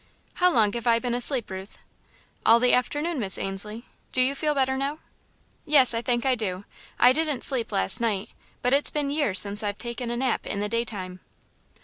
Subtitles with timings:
[0.41, 1.77] "How long have I been asleep, Ruth?"
[2.43, 4.97] "All the afternoon, Miss Ainslie do you feel better now?"
[5.63, 6.65] "Yes, I think I do.
[6.99, 8.29] I didn't sleep last night,
[8.63, 11.19] but it's been years since I've taken a nap in the daytime."